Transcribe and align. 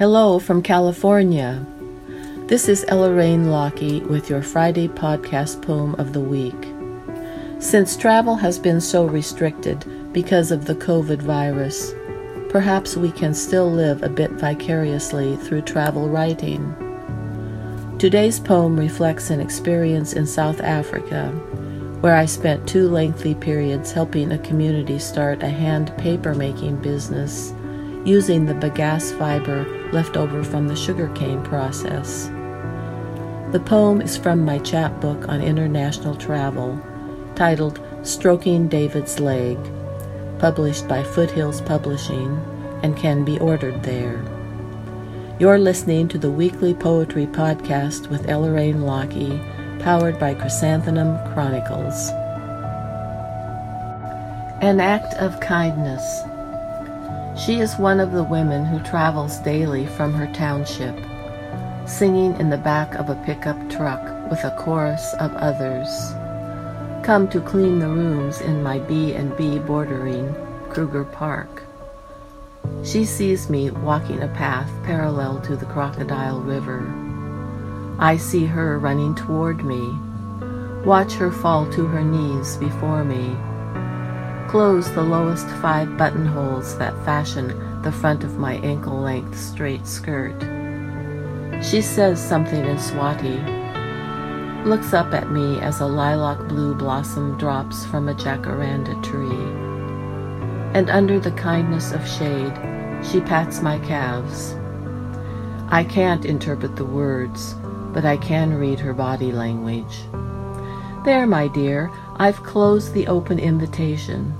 Hello 0.00 0.38
from 0.38 0.62
California. 0.62 1.62
This 2.46 2.70
is 2.70 2.86
Ellaraine 2.86 3.48
Lockie 3.50 4.00
with 4.00 4.30
your 4.30 4.40
Friday 4.40 4.88
podcast 4.88 5.60
poem 5.60 5.94
of 5.96 6.14
the 6.14 6.20
week. 6.20 6.56
Since 7.58 7.98
travel 7.98 8.36
has 8.36 8.58
been 8.58 8.80
so 8.80 9.04
restricted 9.04 9.84
because 10.14 10.52
of 10.52 10.64
the 10.64 10.74
COVID 10.74 11.20
virus, 11.20 11.92
perhaps 12.48 12.96
we 12.96 13.12
can 13.12 13.34
still 13.34 13.70
live 13.70 14.02
a 14.02 14.08
bit 14.08 14.30
vicariously 14.30 15.36
through 15.36 15.60
travel 15.60 16.08
writing. 16.08 16.74
Today's 17.98 18.40
poem 18.40 18.80
reflects 18.80 19.28
an 19.28 19.38
experience 19.38 20.14
in 20.14 20.26
South 20.26 20.62
Africa 20.62 21.28
where 22.00 22.16
I 22.16 22.24
spent 22.24 22.66
two 22.66 22.88
lengthy 22.88 23.34
periods 23.34 23.92
helping 23.92 24.32
a 24.32 24.38
community 24.38 24.98
start 24.98 25.42
a 25.42 25.50
hand 25.50 25.92
paper 25.98 26.34
making 26.34 26.76
business 26.76 27.52
using 28.04 28.46
the 28.46 28.54
bagasse 28.54 29.16
fiber 29.18 29.64
left 29.92 30.16
over 30.16 30.42
from 30.42 30.68
the 30.68 30.76
sugarcane 30.76 31.42
process. 31.42 32.30
The 33.52 33.62
poem 33.64 34.00
is 34.00 34.16
from 34.16 34.44
my 34.44 34.58
chapbook 34.58 35.28
on 35.28 35.42
international 35.42 36.14
travel, 36.14 36.80
titled 37.34 37.80
Stroking 38.02 38.68
David's 38.68 39.18
Leg, 39.18 39.58
published 40.38 40.86
by 40.86 41.02
Foothills 41.02 41.60
Publishing, 41.60 42.40
and 42.82 42.96
can 42.96 43.24
be 43.24 43.38
ordered 43.38 43.82
there. 43.82 44.24
You're 45.38 45.58
listening 45.58 46.08
to 46.08 46.18
the 46.18 46.30
weekly 46.30 46.74
poetry 46.74 47.26
podcast 47.26 48.08
with 48.08 48.26
Ellaraine 48.26 48.84
Lockie, 48.84 49.40
powered 49.82 50.18
by 50.18 50.34
Chrysanthemum 50.34 51.16
Chronicles. 51.32 52.10
An 54.62 54.78
act 54.80 55.14
of 55.14 55.40
kindness. 55.40 56.22
She 57.36 57.60
is 57.60 57.78
one 57.78 58.00
of 58.00 58.12
the 58.12 58.24
women 58.24 58.64
who 58.64 58.80
travels 58.80 59.38
daily 59.38 59.86
from 59.86 60.12
her 60.12 60.26
township, 60.34 60.96
singing 61.86 62.38
in 62.40 62.50
the 62.50 62.58
back 62.58 62.94
of 62.96 63.08
a 63.08 63.22
pickup 63.24 63.56
truck 63.70 64.02
with 64.28 64.42
a 64.44 64.54
chorus 64.58 65.14
of 65.14 65.34
others. 65.36 65.88
Come 67.04 67.28
to 67.30 67.40
clean 67.40 67.78
the 67.78 67.88
rooms 67.88 68.40
in 68.40 68.62
my 68.62 68.80
B&B 68.80 69.60
bordering 69.60 70.34
Kruger 70.70 71.04
Park. 71.04 71.62
She 72.84 73.04
sees 73.04 73.48
me 73.48 73.70
walking 73.70 74.22
a 74.22 74.28
path 74.28 74.70
parallel 74.84 75.40
to 75.42 75.56
the 75.56 75.66
Crocodile 75.66 76.40
River. 76.40 76.92
I 77.98 78.16
see 78.16 78.44
her 78.44 78.78
running 78.78 79.14
toward 79.14 79.64
me. 79.64 79.94
Watch 80.84 81.12
her 81.14 81.30
fall 81.30 81.70
to 81.72 81.86
her 81.86 82.02
knees 82.02 82.56
before 82.56 83.04
me 83.04 83.36
Close 84.50 84.90
the 84.90 85.02
lowest 85.04 85.46
five 85.62 85.96
buttonholes 85.96 86.76
that 86.78 87.04
fashion 87.04 87.82
the 87.82 87.92
front 87.92 88.24
of 88.24 88.36
my 88.36 88.54
ankle 88.64 88.98
length 88.98 89.38
straight 89.38 89.86
skirt. 89.86 90.34
She 91.62 91.80
says 91.80 92.20
something 92.20 92.64
in 92.64 92.76
Swati, 92.76 93.38
looks 94.66 94.92
up 94.92 95.14
at 95.14 95.30
me 95.30 95.60
as 95.60 95.78
a 95.78 95.86
lilac 95.86 96.48
blue 96.48 96.74
blossom 96.74 97.38
drops 97.38 97.86
from 97.86 98.08
a 98.08 98.14
jacaranda 98.14 99.00
tree. 99.04 99.30
And 100.76 100.90
under 100.90 101.20
the 101.20 101.30
kindness 101.30 101.92
of 101.92 102.04
shade, 102.04 102.52
she 103.08 103.20
pats 103.20 103.62
my 103.62 103.78
calves. 103.78 104.56
I 105.68 105.84
can't 105.88 106.24
interpret 106.24 106.74
the 106.74 106.84
words, 106.84 107.54
but 107.92 108.04
I 108.04 108.16
can 108.16 108.54
read 108.54 108.80
her 108.80 108.94
body 108.94 109.30
language. 109.30 110.00
There, 111.04 111.26
my 111.26 111.46
dear, 111.46 111.90
I've 112.20 112.42
closed 112.42 112.92
the 112.92 113.06
open 113.06 113.38
invitation, 113.38 114.34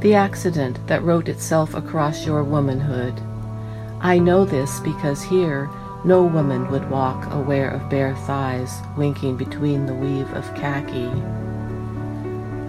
the 0.00 0.14
accident 0.14 0.78
that 0.86 1.02
wrote 1.02 1.28
itself 1.28 1.74
across 1.74 2.24
your 2.24 2.42
womanhood. 2.42 3.12
I 4.00 4.18
know 4.18 4.46
this 4.46 4.80
because 4.80 5.22
here 5.22 5.68
no 6.02 6.22
woman 6.22 6.70
would 6.70 6.88
walk 6.88 7.30
aware 7.34 7.68
of 7.68 7.90
bare 7.90 8.16
thighs 8.16 8.80
winking 8.96 9.36
between 9.36 9.84
the 9.84 9.92
weave 9.92 10.32
of 10.32 10.54
khaki. 10.54 11.10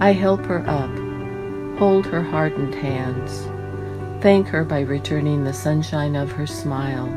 I 0.02 0.12
help 0.12 0.46
her 0.48 0.60
up, 0.68 1.80
hold 1.80 2.06
her 2.08 2.22
hardened 2.22 2.76
hands, 2.76 3.46
thank 4.22 4.48
her 4.48 4.66
by 4.66 4.82
returning 4.82 5.46
the 5.46 5.54
sunshine 5.54 6.18
of 6.18 6.34
her 6.34 6.46
smile, 6.46 7.08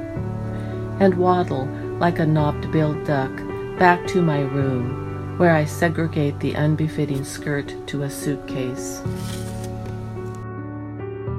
and 1.01 1.15
waddle 1.19 1.67
like 1.99 2.21
a 2.21 2.27
knobbed-billed 2.27 3.05
duck 3.05 3.37
back 3.77 4.07
to 4.07 4.23
my 4.23 4.43
room 4.43 5.10
where 5.41 5.57
I 5.57 5.65
segregate 5.65 6.39
the 6.39 6.53
unbefitting 6.53 7.25
skirt 7.25 7.75
to 7.87 8.03
a 8.03 8.11
suitcase. 8.11 9.01